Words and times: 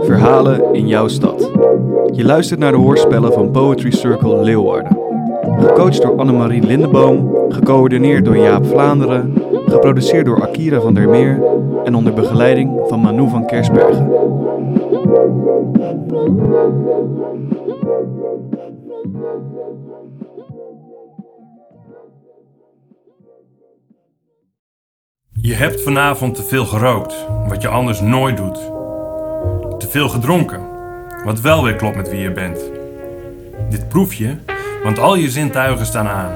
Verhalen 0.00 0.74
in 0.74 0.86
jouw 0.86 1.08
stad. 1.08 1.50
Je 2.12 2.24
luistert 2.24 2.60
naar 2.60 2.72
de 2.72 2.78
hoorspellen 2.78 3.32
van 3.32 3.50
Poetry 3.50 3.90
Circle 3.90 4.42
Leeuwarden. 4.42 4.98
Gecoacht 5.58 6.02
door 6.02 6.16
Annemarie 6.16 6.66
Lindeboom, 6.66 7.30
gecoördineerd 7.48 8.24
door 8.24 8.36
Jaap 8.36 8.66
Vlaanderen, 8.66 9.32
geproduceerd 9.66 10.26
door 10.26 10.42
Akira 10.42 10.80
van 10.80 10.94
der 10.94 11.08
Meer 11.08 11.42
en 11.84 11.94
onder 11.94 12.12
begeleiding 12.12 12.80
van 12.86 13.00
Manu 13.00 13.28
van 13.28 13.46
Kersbergen. 13.46 14.12
Je 25.46 25.54
hebt 25.54 25.82
vanavond 25.82 26.34
te 26.34 26.42
veel 26.42 26.64
gerookt, 26.64 27.14
wat 27.48 27.62
je 27.62 27.68
anders 27.68 28.00
nooit 28.00 28.36
doet. 28.36 28.58
Te 29.78 29.86
veel 29.90 30.08
gedronken, 30.08 30.60
wat 31.24 31.40
wel 31.40 31.64
weer 31.64 31.76
klopt 31.76 31.96
met 31.96 32.10
wie 32.10 32.20
je 32.20 32.32
bent. 32.32 32.58
Dit 33.70 33.88
proef 33.88 34.14
je, 34.14 34.36
want 34.82 34.98
al 34.98 35.14
je 35.14 35.30
zintuigen 35.30 35.86
staan 35.86 36.08
aan. 36.08 36.32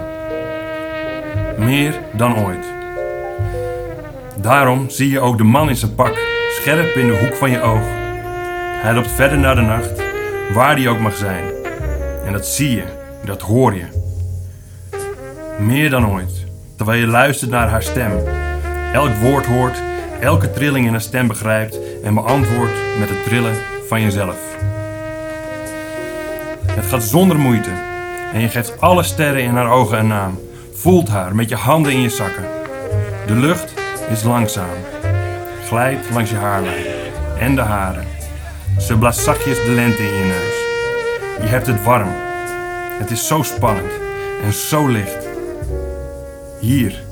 Meer 1.59 1.95
dan 2.13 2.39
ooit. 2.39 2.67
Daarom 4.41 4.91
zie 4.91 5.11
je 5.11 5.21
ook 5.21 5.39
de 5.39 5.45
man 5.45 5.69
in 5.69 5.77
zijn 5.77 5.95
pak, 5.95 6.19
scherp 6.51 6.97
in 6.97 7.07
de 7.07 7.19
hoek 7.19 7.35
van 7.35 7.51
je 7.51 7.61
oog. 7.61 7.85
Hij 8.83 8.95
loopt 8.95 9.11
verder 9.11 9.39
naar 9.39 9.55
de 9.55 9.61
nacht, 9.61 10.03
waar 10.53 10.77
die 10.77 10.89
ook 10.89 11.01
mag 11.01 11.17
zijn. 11.17 11.45
En 12.25 12.33
dat 12.33 12.47
zie 12.47 12.71
je, 12.71 12.85
dat 13.25 13.43
hoor 13.43 13.75
je. 13.75 13.87
Meer 15.59 15.91
dan 15.91 16.11
ooit, 16.11 16.45
terwijl 16.77 17.01
je 17.01 17.07
luistert 17.07 17.51
naar 17.51 17.69
haar 17.69 17.83
stem 17.83 18.47
elk 18.93 19.15
woord 19.15 19.47
hoort, 19.47 19.83
elke 20.21 20.51
trilling 20.51 20.87
in 20.87 20.95
een 20.95 21.01
stem 21.01 21.27
begrijpt 21.27 21.79
en 22.03 22.15
beantwoordt 22.15 22.75
met 22.99 23.09
het 23.09 23.25
trillen 23.25 23.55
van 23.87 24.01
jezelf. 24.01 24.37
Het 26.67 26.87
gaat 26.87 27.03
zonder 27.03 27.39
moeite 27.39 27.71
en 28.33 28.41
je 28.41 28.49
geeft 28.49 28.81
alle 28.81 29.03
sterren 29.03 29.43
in 29.43 29.55
haar 29.55 29.71
ogen 29.71 29.99
een 29.99 30.07
naam. 30.07 30.39
Voelt 30.73 31.09
haar 31.09 31.35
met 31.35 31.49
je 31.49 31.57
handen 31.57 31.93
in 31.93 32.01
je 32.01 32.09
zakken. 32.09 32.45
De 33.27 33.35
lucht 33.35 33.75
is 34.11 34.23
langzaam, 34.23 34.77
glijdt 35.67 36.11
langs 36.11 36.31
je 36.31 36.37
haarlijn 36.37 36.85
en 37.39 37.55
de 37.55 37.61
haren. 37.61 38.07
Ze 38.79 38.99
blaast 38.99 39.21
zachtjes 39.21 39.65
de 39.65 39.71
lente 39.71 40.03
in 40.03 40.15
je 40.15 40.25
neus. 40.25 40.67
Je 41.43 41.49
hebt 41.49 41.67
het 41.67 41.85
warm. 41.85 42.13
Het 42.99 43.11
is 43.11 43.27
zo 43.27 43.43
spannend 43.43 43.93
en 44.45 44.53
zo 44.53 44.87
licht. 44.87 45.29
Hier 46.61 47.07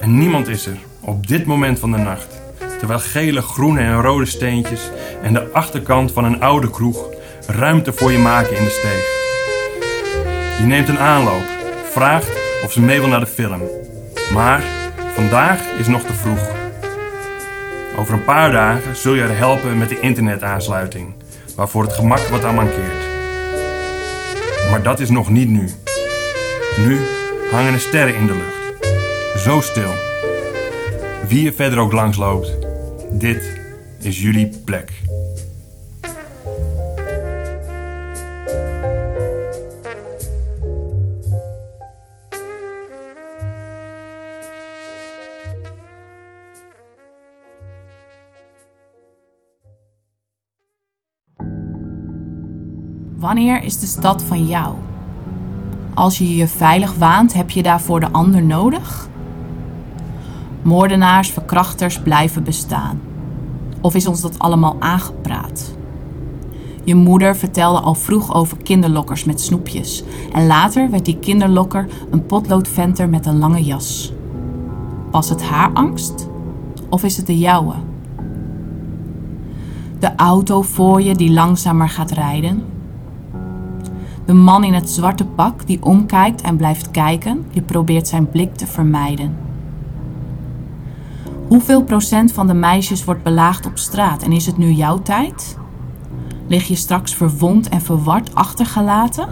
en 0.00 0.18
niemand 0.18 0.48
is 0.48 0.66
er 0.66 0.78
op 1.00 1.26
dit 1.26 1.46
moment 1.46 1.78
van 1.78 1.92
de 1.92 1.98
nacht. 1.98 2.40
Terwijl 2.78 3.00
gele, 3.00 3.42
groene 3.42 3.80
en 3.80 4.00
rode 4.00 4.26
steentjes 4.26 4.90
en 5.22 5.32
de 5.32 5.52
achterkant 5.52 6.12
van 6.12 6.24
een 6.24 6.40
oude 6.40 6.70
kroeg 6.70 7.04
ruimte 7.46 7.92
voor 7.92 8.12
je 8.12 8.18
maken 8.18 8.56
in 8.56 8.64
de 8.64 8.70
steeg. 8.70 9.18
Je 10.58 10.66
neemt 10.66 10.88
een 10.88 10.98
aanloop, 10.98 11.44
vraagt 11.90 12.30
of 12.64 12.72
ze 12.72 12.80
mee 12.80 13.00
wil 13.00 13.08
naar 13.08 13.20
de 13.20 13.26
film. 13.26 13.62
Maar 14.32 14.62
vandaag 15.14 15.60
is 15.78 15.86
nog 15.86 16.02
te 16.02 16.14
vroeg. 16.14 16.48
Over 17.96 18.14
een 18.14 18.24
paar 18.24 18.52
dagen 18.52 18.96
zul 18.96 19.14
je 19.14 19.22
haar 19.22 19.36
helpen 19.36 19.78
met 19.78 19.88
de 19.88 20.00
internetaansluiting, 20.00 21.14
waarvoor 21.56 21.82
het 21.82 21.92
gemak 21.92 22.18
wat 22.18 22.44
aan 22.44 22.54
mankeert. 22.54 23.08
Maar 24.70 24.82
dat 24.82 25.00
is 25.00 25.10
nog 25.10 25.30
niet 25.30 25.48
nu. 25.48 25.70
Nu 26.78 27.00
hangen 27.50 27.72
er 27.72 27.80
sterren 27.80 28.14
in 28.14 28.26
de 28.26 28.32
lucht. 28.32 28.59
Zo 29.40 29.60
stil. 29.60 29.90
Wie 31.28 31.46
er 31.46 31.52
verder 31.52 31.78
ook 31.78 31.92
langs 31.92 32.16
loopt, 32.16 32.56
dit 33.12 33.60
is 34.00 34.22
jullie 34.22 34.50
plek. 34.64 34.92
Wanneer 53.16 53.62
is 53.62 53.78
de 53.78 53.86
stad 53.86 54.22
van 54.22 54.46
jou? 54.46 54.74
Als 55.94 56.18
je 56.18 56.36
je 56.36 56.48
veilig 56.48 56.94
waant, 56.94 57.32
heb 57.32 57.50
je 57.50 57.62
daarvoor 57.62 58.00
de 58.00 58.10
ander 58.10 58.42
nodig? 58.42 59.09
Moordenaars, 60.62 61.30
verkrachters 61.30 62.00
blijven 62.00 62.44
bestaan. 62.44 63.00
Of 63.80 63.94
is 63.94 64.06
ons 64.06 64.20
dat 64.20 64.38
allemaal 64.38 64.76
aangepraat? 64.78 65.74
Je 66.84 66.94
moeder 66.94 67.36
vertelde 67.36 67.80
al 67.80 67.94
vroeg 67.94 68.34
over 68.34 68.56
kinderlokkers 68.56 69.24
met 69.24 69.40
snoepjes. 69.40 70.04
En 70.32 70.46
later 70.46 70.90
werd 70.90 71.04
die 71.04 71.18
kinderlokker 71.18 71.86
een 72.10 72.26
potloodventer 72.26 73.08
met 73.08 73.26
een 73.26 73.38
lange 73.38 73.64
jas. 73.64 74.12
Was 75.10 75.28
het 75.28 75.42
haar 75.42 75.70
angst? 75.72 76.28
Of 76.88 77.04
is 77.04 77.16
het 77.16 77.26
de 77.26 77.38
jouwe? 77.38 77.74
De 79.98 80.14
auto 80.16 80.62
voor 80.62 81.02
je 81.02 81.14
die 81.14 81.32
langzamer 81.32 81.88
gaat 81.88 82.10
rijden? 82.10 82.64
De 84.24 84.32
man 84.32 84.64
in 84.64 84.74
het 84.74 84.90
zwarte 84.90 85.24
pak 85.24 85.66
die 85.66 85.82
omkijkt 85.82 86.40
en 86.40 86.56
blijft 86.56 86.90
kijken, 86.90 87.46
je 87.50 87.62
probeert 87.62 88.08
zijn 88.08 88.28
blik 88.28 88.54
te 88.54 88.66
vermijden. 88.66 89.49
Hoeveel 91.50 91.82
procent 91.82 92.32
van 92.32 92.46
de 92.46 92.54
meisjes 92.54 93.04
wordt 93.04 93.22
belaagd 93.22 93.66
op 93.66 93.78
straat 93.78 94.22
en 94.22 94.32
is 94.32 94.46
het 94.46 94.56
nu 94.56 94.70
jouw 94.70 95.02
tijd? 95.02 95.58
Lig 96.48 96.68
je 96.68 96.74
straks 96.74 97.14
verwond 97.14 97.68
en 97.68 97.80
verward 97.80 98.34
achtergelaten? 98.34 99.28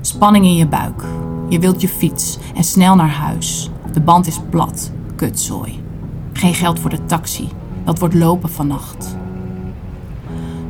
Spanning 0.00 0.44
in 0.44 0.56
je 0.56 0.66
buik. 0.66 1.04
Je 1.48 1.58
wilt 1.58 1.80
je 1.80 1.88
fiets 1.88 2.38
en 2.54 2.64
snel 2.64 2.94
naar 2.94 3.10
huis. 3.10 3.70
De 3.92 4.00
band 4.00 4.26
is 4.26 4.40
plat. 4.50 4.92
Kutzooi. 5.16 5.84
Geen 6.32 6.54
geld 6.54 6.78
voor 6.78 6.90
de 6.90 7.04
taxi. 7.04 7.48
Dat 7.84 7.98
wordt 7.98 8.14
lopen 8.14 8.50
vannacht. 8.50 9.16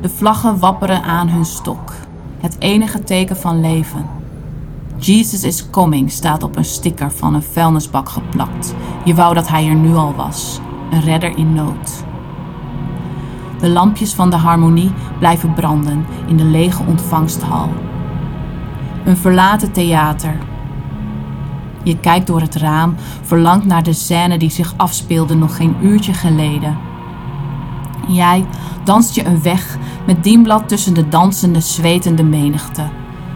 De 0.01 0.09
vlaggen 0.09 0.59
wapperen 0.59 1.03
aan 1.03 1.29
hun 1.29 1.45
stok. 1.45 1.93
Het 2.41 2.57
enige 2.59 3.05
teken 3.05 3.37
van 3.37 3.61
leven. 3.61 4.07
Jesus 5.05 5.45
is 5.45 5.71
coming 5.71 6.11
staat 6.11 6.43
op 6.43 6.57
een 6.57 6.65
sticker 6.65 7.13
van 7.13 7.35
een 7.35 7.43
vuilnisbak 7.43 8.09
geplakt. 8.09 8.75
Je 9.05 9.15
wou 9.15 9.35
dat 9.35 9.49
hij 9.49 9.69
er 9.69 9.75
nu 9.75 9.95
al 9.95 10.15
was. 10.15 10.61
Een 10.91 11.01
redder 11.01 11.37
in 11.37 11.53
nood. 11.53 12.05
De 13.59 13.69
lampjes 13.69 14.13
van 14.13 14.31
de 14.31 14.37
harmonie 14.37 14.93
blijven 15.19 15.55
branden 15.55 16.05
in 16.27 16.37
de 16.37 16.45
lege 16.45 16.83
ontvangsthal. 16.87 17.69
Een 19.05 19.17
verlaten 19.17 19.73
theater. 19.73 20.39
Je 21.83 21.99
kijkt 21.99 22.27
door 22.27 22.41
het 22.41 22.55
raam, 22.55 22.95
verlangt 23.23 23.67
naar 23.67 23.83
de 23.83 23.93
scène 23.93 24.39
die 24.39 24.51
zich 24.51 24.75
afspeelde 24.77 25.35
nog 25.35 25.57
geen 25.57 25.77
uurtje 25.81 26.15
geleden. 26.15 26.79
Jij 28.09 28.47
danst 28.85 29.15
je 29.15 29.25
een 29.25 29.43
weg 29.43 29.79
met 30.07 30.25
dienblad 30.25 30.69
tussen 30.69 30.95
de 30.95 31.09
dansende, 31.09 31.61
zwetende 31.61 32.25
menigte. 32.25 32.83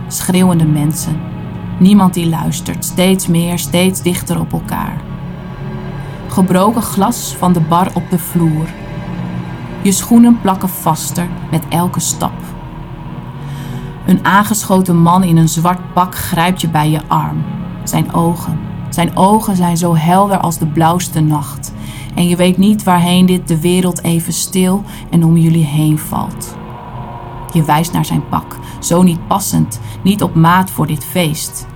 Schreeuwende 0.09 0.67
mensen. 0.67 1.35
Niemand 1.79 2.15
die 2.15 2.29
luistert, 2.29 2.85
steeds 2.85 3.27
meer, 3.27 3.59
steeds 3.59 4.03
dichter 4.03 4.41
op 4.41 4.53
elkaar. 4.53 5.01
Gebroken 6.29 6.83
glas 6.83 7.35
van 7.39 7.53
de 7.53 7.61
bar 7.61 7.91
op 7.95 8.11
de 8.11 8.19
vloer. 8.19 8.67
Je 9.83 9.93
schoenen 9.93 10.41
plakken 10.41 10.69
vaster 10.69 11.29
met 11.51 11.63
elke 11.69 12.01
stap. 12.01 12.33
Een 14.07 14.25
aangeschoten 14.25 14.97
man 14.97 15.23
in 15.23 15.37
een 15.37 15.49
zwart 15.49 15.93
pak 15.93 16.15
grijpt 16.15 16.61
je 16.61 16.69
bij 16.69 16.91
je 16.91 17.01
arm. 17.07 17.45
Zijn 17.85 18.13
ogen, 18.13 18.59
zijn 18.89 19.17
ogen 19.17 19.57
zijn 19.57 19.77
zo 19.77 19.97
helder 19.97 20.39
als 20.39 20.59
de 20.59 20.67
blauwste 20.67 21.21
nacht. 21.21 21.73
En 22.15 22.29
je 22.29 22.37
weet 22.37 22.59
niet 22.59 22.83
waarheen 22.83 23.27
dit 23.27 23.49
de 23.49 23.61
wereld 23.61 24.03
even 24.03 24.33
stil 24.33 24.83
en 25.11 25.25
om 25.25 25.37
jullie 25.37 25.65
heen 25.65 25.99
valt. 25.99 26.57
Je 27.53 27.65
wijst 27.65 27.93
naar 27.93 28.05
zijn 28.05 28.29
pak, 28.29 28.59
zo 28.87 29.03
niet 29.03 29.27
passend, 29.27 29.81
niet 30.03 30.23
op 30.23 30.35
maat 30.35 30.71
voor 30.71 30.87
dit 30.87 31.05
feest. 31.05 31.67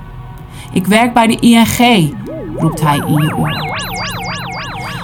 Ik 0.72 0.86
werk 0.86 1.14
bij 1.14 1.26
de 1.26 1.36
ING, 1.36 2.14
roept 2.56 2.80
hij 2.80 2.96
in 2.96 3.22
je 3.22 3.36
oor. 3.36 3.78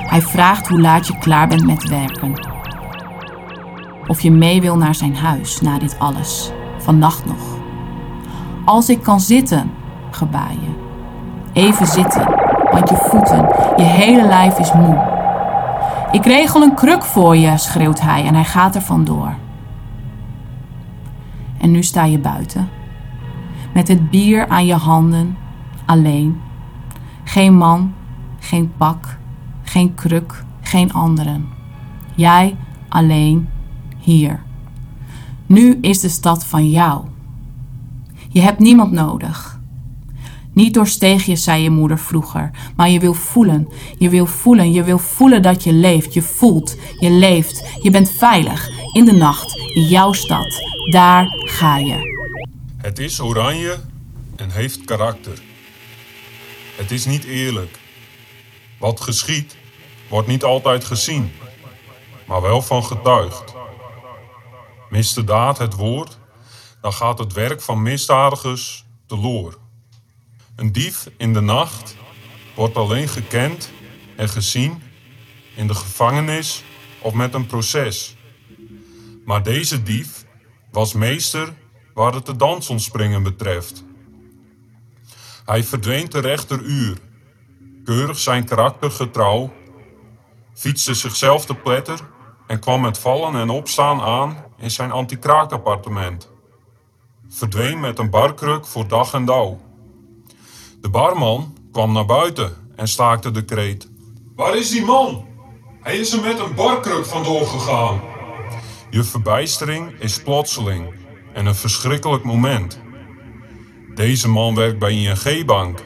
Hij 0.08 0.23
vraagt 0.23 0.69
hoe 0.69 0.81
laat 0.81 1.06
je 1.06 1.19
klaar 1.19 1.49
bent 1.49 1.67
met 1.67 1.88
werken. 1.88 2.32
Of 4.06 4.20
je 4.20 4.31
mee 4.31 4.61
wil 4.61 4.76
naar 4.76 4.94
zijn 4.94 5.17
huis 5.17 5.61
na 5.61 5.79
dit 5.79 5.97
alles, 5.99 6.50
vannacht 6.79 7.25
nog. 7.25 7.56
Als 8.64 8.88
ik 8.88 9.02
kan 9.02 9.20
zitten, 9.20 9.70
gebaar 10.11 10.52
je. 10.52 10.85
Even 11.52 11.87
zitten, 11.87 12.25
want 12.70 12.88
je 12.88 12.97
voeten, 12.97 13.49
je 13.76 13.82
hele 13.82 14.26
lijf 14.26 14.59
is 14.59 14.73
moe. 14.73 15.14
Ik 16.11 16.25
regel 16.25 16.62
een 16.62 16.75
kruk 16.75 17.05
voor 17.05 17.37
je, 17.37 17.59
schreeuwt 17.59 18.00
hij 18.00 18.25
en 18.25 18.35
hij 18.35 18.44
gaat 18.44 18.75
er 18.75 18.82
vandoor. 18.82 19.35
En 21.66 21.72
nu 21.72 21.82
sta 21.82 22.04
je 22.04 22.18
buiten. 22.18 22.68
Met 23.74 23.88
het 23.88 24.10
bier 24.10 24.48
aan 24.48 24.66
je 24.66 24.74
handen, 24.74 25.36
alleen. 25.86 26.40
Geen 27.24 27.56
man, 27.56 27.94
geen 28.38 28.72
pak, 28.76 29.18
geen 29.62 29.94
kruk, 29.94 30.44
geen 30.60 30.92
anderen. 30.92 31.48
Jij 32.14 32.56
alleen 32.88 33.48
hier. 33.98 34.42
Nu 35.46 35.78
is 35.80 36.00
de 36.00 36.08
stad 36.08 36.44
van 36.44 36.70
jou. 36.70 37.04
Je 38.28 38.40
hebt 38.40 38.58
niemand 38.58 38.92
nodig. 38.92 39.60
Niet 40.52 40.74
doorsteeg 40.74 41.24
je, 41.24 41.36
zei 41.36 41.62
je 41.62 41.70
moeder 41.70 41.98
vroeger, 41.98 42.50
maar 42.76 42.90
je 42.90 43.00
wil 43.00 43.14
voelen. 43.14 43.68
Je 43.98 44.08
wil 44.08 44.26
voelen, 44.26 44.72
je 44.72 44.82
wil 44.82 44.98
voelen 44.98 45.42
dat 45.42 45.64
je 45.64 45.72
leeft. 45.72 46.14
Je 46.14 46.22
voelt, 46.22 46.76
je 46.98 47.10
leeft. 47.10 47.78
Je 47.82 47.90
bent 47.90 48.10
veilig 48.10 48.70
in 48.92 49.04
de 49.04 49.12
nacht, 49.12 49.56
in 49.74 49.82
jouw 49.82 50.12
stad. 50.12 50.75
Daar 50.91 51.27
ga 51.29 51.79
je. 51.79 52.25
Het 52.77 52.99
is 52.99 53.21
oranje 53.21 53.81
en 54.37 54.50
heeft 54.50 54.85
karakter. 54.85 55.38
Het 56.77 56.91
is 56.91 57.05
niet 57.05 57.25
eerlijk. 57.25 57.79
Wat 58.79 59.00
geschiet, 59.00 59.56
wordt 60.09 60.29
niet 60.29 60.44
altijd 60.44 60.85
gezien, 60.85 61.33
maar 62.27 62.43
wel 62.43 62.62
van 62.62 62.85
getuigd. 62.85 63.55
Mist 64.91 65.15
de 65.15 65.25
daad 65.25 65.59
het 65.59 65.75
woord, 65.75 66.19
dan 66.81 66.93
gaat 66.93 67.19
het 67.19 67.33
werk 67.33 67.62
van 67.62 67.83
misdadigers 67.83 68.85
teloor. 69.06 69.59
Een 70.56 70.73
dief 70.73 71.11
in 71.17 71.33
de 71.33 71.41
nacht 71.41 71.97
wordt 72.55 72.77
alleen 72.77 73.09
gekend 73.09 73.71
en 74.17 74.29
gezien 74.29 74.83
in 75.55 75.67
de 75.67 75.75
gevangenis 75.75 76.62
of 76.99 77.12
met 77.12 77.35
een 77.35 77.47
proces. 77.47 78.17
Maar 79.25 79.43
deze 79.43 79.83
dief 79.83 80.15
was 80.76 80.93
meester 80.93 81.55
waar 81.94 82.14
het 82.14 82.26
de 82.26 82.37
dansonspringen 82.37 83.23
betreft. 83.23 83.84
Hij 85.44 85.64
verdween 85.64 86.08
te 86.08 86.19
rechter 86.19 86.62
uur, 86.62 86.99
keurig 87.84 88.19
zijn 88.19 88.44
karakter 88.44 88.90
getrouw, 88.90 89.52
fietste 90.55 90.94
zichzelf 90.94 91.46
te 91.46 91.55
pletter 91.55 91.99
en 92.46 92.61
kwam 92.61 92.81
met 92.81 92.99
vallen 92.99 93.34
en 93.40 93.50
opstaan 93.50 94.00
aan 94.00 94.44
in 94.58 94.70
zijn 94.70 94.90
antikraakappartement. 94.90 96.31
Verdween 97.28 97.81
met 97.81 97.99
een 97.99 98.11
barkruk 98.11 98.67
voor 98.67 98.88
dag 98.88 99.12
en 99.14 99.25
dauw. 99.25 99.61
De 100.81 100.88
barman 100.88 101.56
kwam 101.73 101.93
naar 101.93 102.06
buiten 102.06 102.56
en 102.75 102.88
staakte 102.88 103.31
de 103.31 103.44
kreet. 103.44 103.88
Waar 104.34 104.56
is 104.56 104.70
die 104.70 104.84
man? 104.84 105.26
Hij 105.81 105.96
is 105.96 106.12
er 106.12 106.20
met 106.20 106.38
een 106.38 106.55
barkruk 106.55 107.06
vandoor 107.06 107.46
gegaan. 107.46 108.15
Je 108.91 109.05
verbijstering 109.05 109.91
is 109.99 110.23
plotseling 110.23 110.94
en 111.33 111.47
een 111.47 111.55
verschrikkelijk 111.55 112.25
moment. 112.25 112.81
Deze 113.94 114.29
man 114.29 114.55
werkt 114.55 114.79
bij 114.79 114.93
ING-bank, 114.93 115.85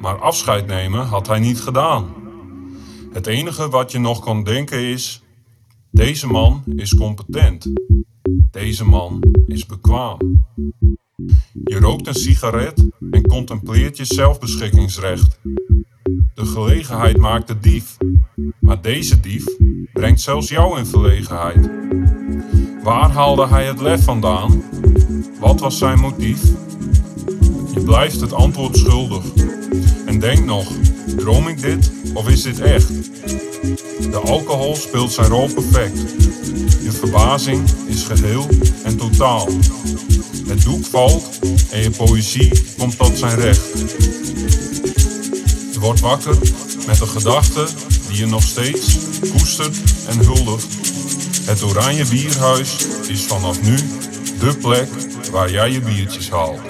maar 0.00 0.18
afscheid 0.18 0.66
nemen 0.66 1.06
had 1.06 1.26
hij 1.26 1.38
niet 1.38 1.60
gedaan. 1.60 2.14
Het 3.12 3.26
enige 3.26 3.68
wat 3.68 3.92
je 3.92 3.98
nog 3.98 4.20
kan 4.20 4.44
denken 4.44 4.78
is: 4.78 5.22
deze 5.90 6.26
man 6.26 6.62
is 6.76 6.94
competent. 6.94 7.72
Deze 8.50 8.84
man 8.84 9.22
is 9.46 9.66
bekwaam. 9.66 10.18
Je 11.64 11.78
rookt 11.78 12.06
een 12.06 12.14
sigaret 12.14 12.88
en 13.10 13.26
contempleert 13.26 13.96
je 13.96 14.04
zelfbeschikkingsrecht. 14.04 15.38
De 16.34 16.44
gelegenheid 16.44 17.16
maakt 17.16 17.48
de 17.48 17.58
dief, 17.58 17.96
maar 18.60 18.82
deze 18.82 19.20
dief 19.20 19.44
brengt 19.92 20.20
zelfs 20.20 20.48
jou 20.48 20.78
in 20.78 20.86
verlegenheid. 20.86 21.70
Waar 22.82 23.10
haalde 23.10 23.46
hij 23.48 23.64
het 23.64 23.80
lef 23.80 24.04
vandaan? 24.04 24.62
Wat 25.40 25.60
was 25.60 25.78
zijn 25.78 25.98
motief? 25.98 26.40
Je 27.74 27.80
blijft 27.84 28.20
het 28.20 28.32
antwoord 28.32 28.76
schuldig. 28.76 29.24
En 30.06 30.18
denk 30.18 30.44
nog, 30.44 30.72
droom 31.16 31.48
ik 31.48 31.60
dit 31.60 31.90
of 32.14 32.28
is 32.28 32.42
dit 32.42 32.60
echt? 32.60 32.88
De 34.10 34.20
alcohol 34.24 34.76
speelt 34.76 35.12
zijn 35.12 35.28
rol 35.28 35.48
perfect. 35.54 35.98
Je 36.82 36.90
verbazing 36.92 37.62
is 37.86 38.04
geheel 38.04 38.46
en 38.84 38.96
totaal. 38.96 39.48
Het 40.46 40.62
doek 40.64 40.84
valt 40.84 41.38
en 41.70 41.82
je 41.82 41.90
poëzie 41.90 42.50
komt 42.78 42.98
tot 42.98 43.18
zijn 43.18 43.38
recht. 43.38 43.78
Je 45.72 45.78
wordt 45.80 46.00
wakker 46.00 46.36
met 46.86 46.98
de 46.98 47.06
gedachte 47.06 47.66
die 48.08 48.16
je 48.16 48.26
nog 48.26 48.42
steeds 48.42 48.98
koestert 49.30 49.76
en 50.08 50.18
huldigt. 50.18 50.81
Het 51.52 51.62
Oranje 51.62 52.04
Bierhuis 52.06 52.86
is 53.08 53.24
vanaf 53.24 53.62
nu 53.62 53.76
dé 54.38 54.56
plek 54.56 54.88
waar 55.30 55.50
jij 55.50 55.70
je 55.70 55.80
biertjes 55.80 56.30
haalt. 56.30 56.60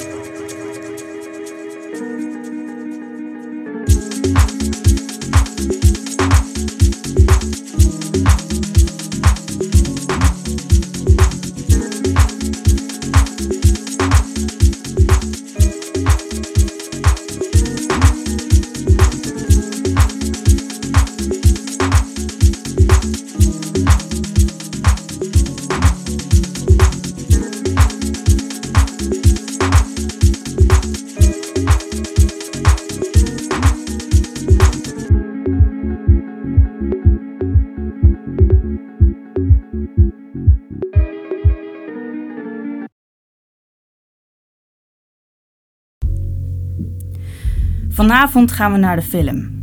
Vanavond 47.92 48.52
gaan 48.52 48.72
we 48.72 48.78
naar 48.78 48.96
de 48.96 49.02
film. 49.02 49.60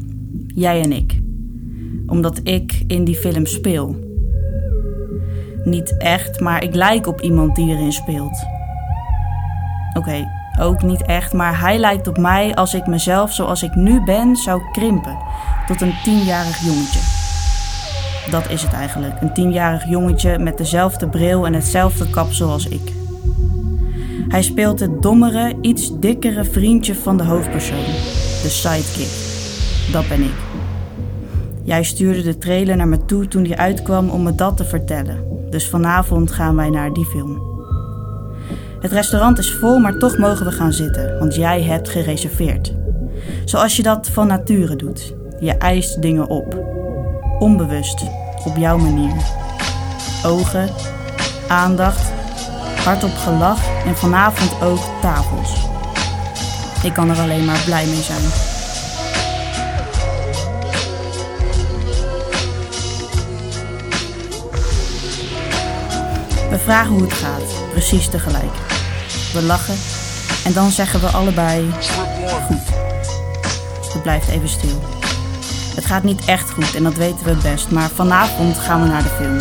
Jij 0.48 0.82
en 0.82 0.92
ik. 0.92 1.20
Omdat 2.08 2.40
ik 2.44 2.84
in 2.88 3.04
die 3.04 3.16
film 3.16 3.46
speel. 3.46 3.96
Niet 5.64 5.98
echt, 5.98 6.40
maar 6.40 6.64
ik 6.64 6.76
lijk 6.76 7.08
op 7.08 7.22
iemand 7.22 7.56
die 7.56 7.70
erin 7.70 7.92
speelt. 7.92 8.46
Oké, 9.94 10.28
ook 10.60 10.82
niet 10.82 11.02
echt, 11.02 11.34
maar 11.34 11.60
hij 11.60 11.78
lijkt 11.78 12.08
op 12.08 12.18
mij 12.18 12.56
als 12.56 12.74
ik 12.74 12.88
mezelf 12.88 13.34
zoals 13.34 13.64
ik 13.64 13.76
nu 13.76 14.04
ben 14.04 14.36
zou 14.36 14.62
krimpen 14.72 15.18
tot 15.68 15.82
een 15.82 15.94
tienjarig 16.04 16.60
jongetje. 16.60 17.00
Dat 18.32 18.50
is 18.50 18.62
het 18.62 18.74
eigenlijk, 18.74 19.22
een 19.22 19.34
tienjarig 19.34 19.90
jongetje 19.90 20.40
met 20.40 20.58
dezelfde 20.58 21.08
bril 21.10 21.46
en 21.46 21.54
hetzelfde 21.54 22.10
kapsel 22.10 22.50
als 22.50 22.68
ik. 22.68 22.98
Hij 24.30 24.42
speelt 24.42 24.80
het 24.80 25.02
dommere, 25.02 25.58
iets 25.62 26.00
dikkere 26.00 26.44
vriendje 26.44 26.96
van 26.96 27.18
de 27.18 27.24
hoofdpersoon, 27.24 27.86
de 28.42 28.50
sidekick. 28.50 29.10
Dat 29.92 30.08
ben 30.08 30.22
ik. 30.22 30.36
Jij 31.64 31.84
stuurde 31.84 32.22
de 32.22 32.38
trailer 32.38 32.76
naar 32.76 32.88
me 32.88 33.06
toe 33.06 33.28
toen 33.28 33.44
die 33.44 33.56
uitkwam 33.56 34.10
om 34.10 34.24
me 34.24 34.36
dat 34.36 34.58
te 34.58 34.66
vertellen. 34.66 35.24
Dus 35.50 35.68
vanavond 35.68 36.32
gaan 36.32 36.56
wij 36.56 36.70
naar 36.70 36.94
die 36.94 37.06
film. 37.06 37.42
Het 38.80 38.92
restaurant 38.92 39.38
is 39.38 39.54
vol, 39.54 39.80
maar 39.80 39.98
toch 39.98 40.18
mogen 40.18 40.46
we 40.46 40.52
gaan 40.52 40.74
zitten, 40.74 41.20
want 41.20 41.36
jij 41.36 41.64
hebt 41.64 41.90
gereserveerd. 41.90 42.74
Zoals 43.46 43.76
je 43.76 43.84
dat 43.84 44.10
van 44.10 44.28
nature 44.28 44.76
doet. 44.76 45.14
Je 45.40 45.52
eist 45.52 46.02
dingen 46.02 46.28
op. 46.28 46.64
Onbewust, 47.40 48.04
op 48.46 48.58
jouw 48.58 48.78
manier. 48.78 49.16
Ogen, 50.26 50.70
aandacht, 51.48 52.12
hardop 52.76 53.16
gelach 53.16 53.86
en 53.86 53.96
vanavond 53.96 54.62
ook 54.62 55.02
tafels. 55.02 55.68
Ik 56.84 56.94
kan 56.94 57.10
er 57.10 57.20
alleen 57.20 57.46
maar 57.46 57.62
blij 57.66 57.86
mee 57.86 58.02
zijn. 58.02 58.22
We 66.50 66.60
vragen 66.64 66.92
hoe 66.92 67.02
het 67.02 67.14
gaat, 67.14 67.72
precies 67.72 68.10
tegelijk. 68.10 68.54
We 69.34 69.42
lachen 69.42 69.76
en 70.46 70.54
dan 70.54 70.72
zeggen 70.72 71.00
we 71.00 71.08
allebei 71.08 71.70
goed. 72.48 72.68
Het 73.94 74.02
blijft 74.02 74.28
even 74.28 74.50
stil. 74.50 74.80
Het 75.76 75.86
gaat 75.86 76.04
niet 76.04 76.26
echt 76.26 76.50
goed 76.50 76.76
en 76.76 76.84
dat 76.84 76.98
weten 76.98 77.26
we 77.26 77.36
best, 77.36 77.72
maar 77.72 77.90
vanavond 77.90 78.58
gaan 78.58 78.82
we 78.82 78.88
naar 78.88 79.04
de 79.04 79.10
film. 79.10 79.38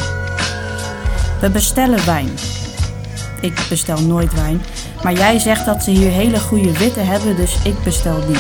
We 1.41 1.51
bestellen 1.51 2.05
wijn. 2.05 2.31
Ik 3.41 3.67
bestel 3.69 4.01
nooit 4.01 4.35
wijn, 4.35 4.63
maar 5.03 5.13
jij 5.13 5.39
zegt 5.39 5.65
dat 5.65 5.83
ze 5.83 5.91
hier 5.91 6.11
hele 6.11 6.41
goede 6.41 6.79
witte 6.79 7.01
hebben, 7.01 7.37
dus 7.37 7.63
ik 7.63 7.83
bestel 7.83 8.27
die. 8.27 8.39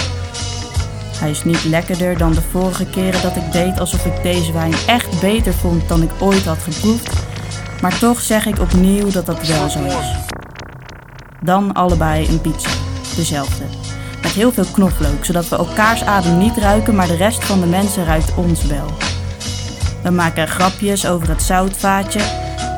Hij 1.18 1.30
is 1.30 1.44
niet 1.44 1.64
lekkerder 1.64 2.18
dan 2.18 2.32
de 2.32 2.42
vorige 2.50 2.86
keren 2.86 3.22
dat 3.22 3.36
ik 3.36 3.52
deed 3.52 3.80
alsof 3.80 4.06
ik 4.06 4.22
deze 4.22 4.52
wijn 4.52 4.74
echt 4.86 5.20
beter 5.20 5.54
vond 5.54 5.88
dan 5.88 6.02
ik 6.02 6.10
ooit 6.18 6.44
had 6.44 6.58
geproefd, 6.58 7.10
maar 7.80 7.98
toch 7.98 8.20
zeg 8.20 8.46
ik 8.46 8.60
opnieuw 8.60 9.10
dat 9.10 9.26
dat 9.26 9.46
wel 9.46 9.68
zo 9.68 9.84
is. 9.84 10.16
Dan 11.40 11.72
allebei 11.72 12.28
een 12.28 12.40
pizza, 12.40 12.70
dezelfde. 13.16 13.64
Met 14.22 14.30
heel 14.30 14.52
veel 14.52 14.66
knoflook, 14.72 15.24
zodat 15.24 15.48
we 15.48 15.56
elkaars 15.56 16.02
adem 16.02 16.38
niet 16.38 16.56
ruiken, 16.56 16.94
maar 16.94 17.06
de 17.06 17.16
rest 17.16 17.44
van 17.44 17.60
de 17.60 17.66
mensen 17.66 18.04
ruikt 18.04 18.34
ons 18.34 18.64
wel. 18.64 18.86
We 20.02 20.10
maken 20.10 20.48
grapjes 20.48 21.06
over 21.06 21.28
het 21.28 21.42
zoutvaatje, 21.42 22.20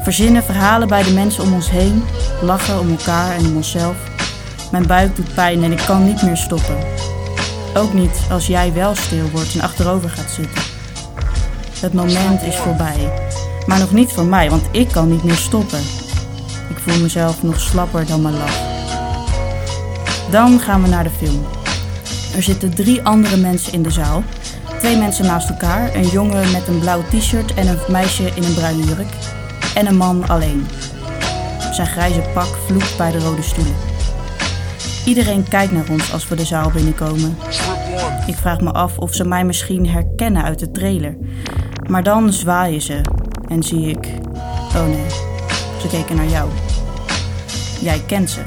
verzinnen 0.03 0.43
verhalen 0.43 0.89
bij 0.89 1.03
de 1.03 1.13
mensen 1.13 1.43
om 1.43 1.55
ons 1.55 1.71
heen, 1.71 2.05
lachen 2.43 2.81
om 2.81 2.91
elkaar 2.91 3.37
en 3.37 3.47
om 3.47 3.57
onszelf. 3.57 3.97
Mijn 4.71 4.87
buik 4.87 5.17
doet 5.17 5.35
pijn 5.35 5.63
en 5.63 5.73
ik 5.73 5.83
kan 5.87 6.05
niet 6.05 6.23
meer 6.23 6.37
stoppen. 6.37 6.77
Ook 7.75 7.93
niet 7.93 8.21
als 8.31 8.47
jij 8.47 8.73
wel 8.73 8.95
stil 8.95 9.31
wordt 9.31 9.55
en 9.55 9.61
achterover 9.61 10.11
gaat 10.11 10.31
zitten. 10.31 10.63
Het 11.81 11.93
moment 11.93 12.43
is 12.43 12.57
voorbij, 12.57 13.13
maar 13.67 13.79
nog 13.79 13.93
niet 13.93 14.13
voor 14.13 14.25
mij, 14.25 14.51
want 14.51 14.63
ik 14.71 14.89
kan 14.89 15.09
niet 15.09 15.25
meer 15.25 15.37
stoppen. 15.37 15.81
Ik 16.69 16.79
voel 16.79 17.01
mezelf 17.01 17.43
nog 17.43 17.61
slapper 17.61 18.07
dan 18.07 18.23
mijn 18.23 18.37
lach. 18.37 18.59
Dan 20.31 20.61
gaan 20.61 20.83
we 20.83 20.89
naar 20.89 21.05
de 21.05 21.11
film. 21.11 21.47
Er 22.37 22.43
zitten 22.43 22.75
drie 22.75 23.03
andere 23.03 23.37
mensen 23.37 23.73
in 23.73 23.83
de 23.83 23.91
zaal. 23.91 24.23
Twee 24.79 24.97
mensen 24.97 25.27
naast 25.27 25.49
elkaar, 25.49 25.95
een 25.95 26.09
jongen 26.09 26.51
met 26.51 26.69
een 26.69 26.79
blauw 26.79 27.03
t-shirt 27.11 27.55
en 27.55 27.69
een 27.69 27.79
meisje 27.89 28.31
in 28.35 28.45
een 28.45 28.55
bruine 28.55 28.85
jurk. 28.85 29.13
En 29.75 29.87
een 29.87 29.97
man 29.97 30.29
alleen. 30.29 30.67
Zijn 31.71 31.87
grijze 31.87 32.21
pak 32.35 32.59
vloekt 32.67 32.97
bij 32.97 33.11
de 33.11 33.19
rode 33.19 33.43
stoelen. 33.43 33.75
Iedereen 35.05 35.49
kijkt 35.49 35.73
naar 35.73 35.89
ons 35.91 36.13
als 36.13 36.29
we 36.29 36.37
de 36.37 36.45
zaal 36.45 36.71
binnenkomen. 36.71 37.37
Ik 38.27 38.35
vraag 38.35 38.61
me 38.61 38.73
af 38.73 38.99
of 38.99 39.15
ze 39.15 39.25
mij 39.25 39.45
misschien 39.45 39.89
herkennen 39.89 40.43
uit 40.43 40.59
de 40.59 40.71
trailer. 40.71 41.17
Maar 41.89 42.03
dan 42.03 42.33
zwaaien 42.33 42.81
ze 42.81 43.01
en 43.49 43.63
zie 43.63 43.89
ik. 43.89 44.09
Oh 44.77 44.87
nee, 44.87 45.09
ze 45.81 45.89
keken 45.91 46.17
naar 46.17 46.29
jou. 46.29 46.51
Jij 47.81 48.03
kent 48.07 48.31
ze. 48.31 48.41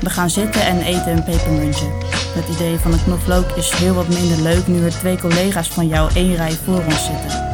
We 0.00 0.10
gaan 0.10 0.30
zitten 0.30 0.66
en 0.66 0.80
eten 0.80 1.12
een 1.12 1.24
pepermuntje. 1.24 1.86
Het 2.34 2.48
idee 2.54 2.78
van 2.78 2.92
een 2.92 3.02
knoflook 3.04 3.50
is 3.50 3.70
heel 3.70 3.94
wat 3.94 4.08
minder 4.08 4.42
leuk 4.42 4.66
nu 4.66 4.84
er 4.84 4.90
twee 4.90 5.18
collega's 5.18 5.68
van 5.68 5.86
jou 5.86 6.10
één 6.14 6.36
rij 6.36 6.52
voor 6.64 6.84
ons 6.84 7.04
zitten. 7.04 7.44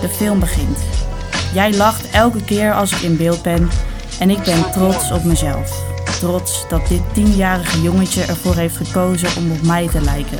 De 0.00 0.08
film 0.08 0.40
begint. 0.40 0.78
Jij 1.52 1.74
lacht 1.76 2.10
elke 2.10 2.44
keer 2.44 2.74
als 2.74 2.92
ik 2.92 3.00
in 3.00 3.16
beeld 3.16 3.42
ben 3.42 3.70
en 4.18 4.30
ik 4.30 4.42
ben 4.42 4.70
trots 4.70 5.10
op 5.10 5.24
mezelf. 5.24 5.82
Trots 6.20 6.68
dat 6.68 6.86
dit 6.88 7.02
tienjarige 7.12 7.82
jongetje 7.82 8.24
ervoor 8.24 8.54
heeft 8.54 8.76
gekozen 8.76 9.28
om 9.36 9.50
op 9.50 9.62
mij 9.62 9.88
te 9.88 10.00
lijken. 10.00 10.38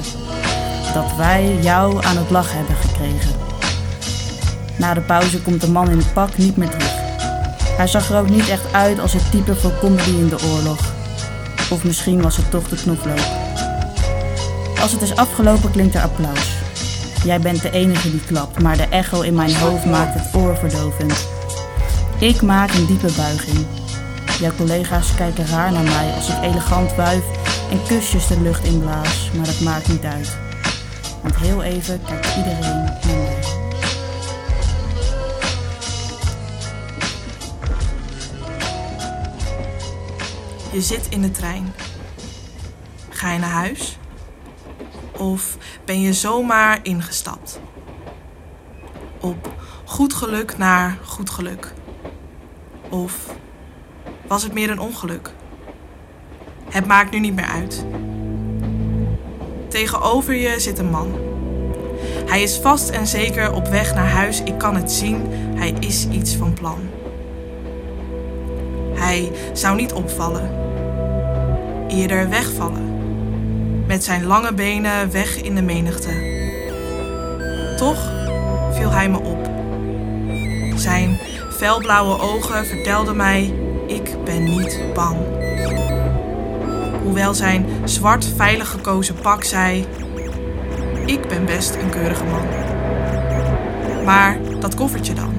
Dat 0.94 1.16
wij 1.16 1.58
jou 1.62 2.04
aan 2.04 2.16
het 2.16 2.30
lachen 2.30 2.56
hebben 2.56 2.76
gekregen. 2.76 3.30
Na 4.76 4.94
de 4.94 5.00
pauze 5.00 5.42
komt 5.42 5.60
de 5.60 5.68
man 5.68 5.90
in 5.90 5.98
het 5.98 6.12
pak 6.12 6.36
niet 6.36 6.56
meer 6.56 6.68
terug. 6.68 6.94
Hij 7.76 7.86
zag 7.86 8.10
er 8.10 8.18
ook 8.18 8.28
niet 8.28 8.48
echt 8.48 8.72
uit 8.72 8.98
als 9.00 9.12
het 9.12 9.30
type 9.30 9.54
voor 9.54 9.78
comedy 9.80 10.10
in 10.10 10.28
de 10.28 10.42
oorlog. 10.42 10.80
Of 11.70 11.84
misschien 11.84 12.22
was 12.22 12.36
het 12.36 12.50
toch 12.50 12.68
de 12.68 12.76
knoflook. 12.76 13.20
Als 14.80 14.92
het 14.92 15.02
is 15.02 15.16
afgelopen 15.16 15.70
klinkt 15.70 15.94
er 15.94 16.02
applaus. 16.02 16.59
Jij 17.24 17.40
bent 17.40 17.62
de 17.62 17.70
enige 17.70 18.10
die 18.10 18.24
klapt, 18.24 18.62
maar 18.62 18.76
de 18.76 18.82
echo 18.82 19.20
in 19.20 19.34
mijn 19.34 19.54
hoofd 19.54 19.84
maakt 19.84 20.14
het 20.14 20.34
oorverdovend. 20.34 21.28
Ik 22.18 22.42
maak 22.42 22.72
een 22.74 22.86
diepe 22.86 23.12
buiging. 23.16 23.66
Jouw 24.40 24.52
collega's 24.56 25.14
kijken 25.14 25.46
raar 25.46 25.72
naar 25.72 25.82
mij 25.82 26.12
als 26.14 26.28
ik 26.28 26.42
elegant 26.42 26.94
wuif 26.94 27.24
en 27.70 27.82
kusjes 27.86 28.26
de 28.26 28.40
lucht 28.40 28.64
inblaas, 28.64 29.30
maar 29.36 29.46
dat 29.46 29.60
maakt 29.60 29.88
niet 29.88 30.04
uit. 30.04 30.38
Want 31.22 31.36
heel 31.36 31.62
even 31.62 32.00
kijkt 32.06 32.36
iedereen 32.36 32.60
naar 32.60 32.98
mij. 33.06 33.38
Je 40.72 40.80
zit 40.80 41.06
in 41.08 41.22
de 41.22 41.30
trein. 41.30 41.72
Ga 43.08 43.32
je 43.32 43.38
naar 43.38 43.50
huis? 43.50 43.98
Of 45.20 45.56
ben 45.84 46.00
je 46.00 46.12
zomaar 46.12 46.78
ingestapt? 46.82 47.60
Op 49.20 49.52
goed 49.84 50.14
geluk 50.14 50.58
naar 50.58 50.98
goed 51.04 51.30
geluk? 51.30 51.72
Of 52.88 53.34
was 54.26 54.42
het 54.42 54.52
meer 54.52 54.70
een 54.70 54.80
ongeluk? 54.80 55.30
Het 56.70 56.86
maakt 56.86 57.10
nu 57.10 57.18
niet 57.18 57.34
meer 57.34 57.48
uit. 57.48 57.84
Tegenover 59.68 60.34
je 60.34 60.60
zit 60.60 60.78
een 60.78 60.90
man. 60.90 61.14
Hij 62.26 62.42
is 62.42 62.56
vast 62.56 62.88
en 62.88 63.06
zeker 63.06 63.52
op 63.52 63.68
weg 63.68 63.94
naar 63.94 64.10
huis. 64.10 64.42
Ik 64.42 64.58
kan 64.58 64.76
het 64.76 64.92
zien. 64.92 65.26
Hij 65.54 65.74
is 65.80 66.08
iets 66.08 66.34
van 66.34 66.52
plan. 66.52 66.78
Hij 68.94 69.32
zou 69.52 69.76
niet 69.76 69.92
opvallen, 69.92 70.50
eerder 71.88 72.28
wegvallen, 72.28 72.99
met 73.90 74.04
zijn 74.04 74.24
lange 74.24 74.54
benen 74.54 75.10
weg 75.12 75.42
in 75.42 75.54
de 75.54 75.62
menigte. 75.62 76.10
Toch 77.76 78.12
viel 78.72 78.90
hij 78.90 79.08
me 79.08 79.20
op. 79.20 79.50
Zijn 80.78 81.18
felblauwe 81.50 82.20
ogen 82.20 82.66
vertelden 82.66 83.16
mij: 83.16 83.54
ik 83.86 84.24
ben 84.24 84.44
niet 84.44 84.80
bang. 84.94 85.18
Hoewel 87.02 87.34
zijn 87.34 87.66
zwart 87.84 88.32
veilig 88.36 88.68
gekozen 88.70 89.14
pak 89.14 89.44
zei: 89.44 89.86
ik 91.06 91.28
ben 91.28 91.44
best 91.44 91.74
een 91.74 91.90
keurige 91.90 92.24
man. 92.24 92.46
Maar 94.04 94.38
dat 94.60 94.74
koffertje 94.74 95.14
dan? 95.14 95.34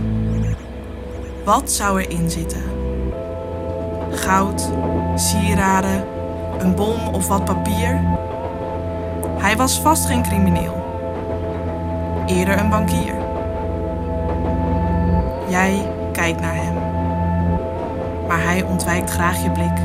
Wat 1.44 1.72
zou 1.72 2.02
erin 2.02 2.30
zitten? 2.30 2.64
goud, 4.12 4.70
sieraden, 5.16 6.06
een 6.60 6.76
bom 6.76 7.08
of 7.08 7.28
wat 7.28 7.46
papier. 7.46 8.22
Hij 9.42 9.58
was 9.58 9.80
vast 9.80 10.06
geen 10.06 10.24
crimineel. 10.24 10.84
Eerder 12.26 12.60
een 12.60 12.70
bankier. 12.70 13.14
Jij 15.50 15.92
kijkt 16.12 16.42
naar 16.42 16.56
hem. 16.56 16.74
Maar 18.28 18.44
hij 18.44 18.64
ontwijkt 18.64 19.10
graag 19.10 19.44
je 19.44 19.52
blik. 19.52 19.78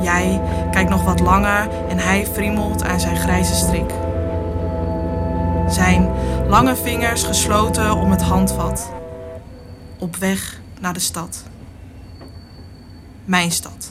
Jij 0.00 0.40
kijkt 0.70 0.90
nog 0.90 1.04
wat 1.04 1.20
langer 1.20 1.68
en 1.88 1.98
hij 1.98 2.26
friemelt 2.26 2.84
aan 2.84 3.00
zijn 3.00 3.16
grijze 3.16 3.54
strik. 3.54 3.90
Zijn 5.68 6.10
lange 6.48 6.76
vingers 6.76 7.22
gesloten 7.22 7.96
om 7.96 8.10
het 8.10 8.22
handvat. 8.22 8.92
Op 9.98 10.16
weg 10.16 10.60
naar 10.80 10.92
de 10.92 11.00
stad 11.00 11.44
mijn 13.24 13.50
stad. 13.50 13.90